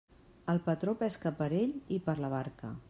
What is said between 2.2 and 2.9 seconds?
la barca.